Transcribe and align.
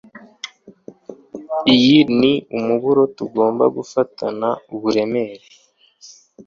Iyi 1.75 1.97
ni 2.19 2.33
umuburo 2.57 3.03
tugomba 3.17 3.63
gufatana 3.75 4.49
uburemere 4.73 5.45